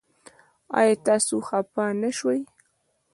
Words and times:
ایا 0.79 0.95
تاسو 1.05 1.35
خفه 1.47 1.85
نه 2.01 2.09
شوئ؟ 2.17 2.39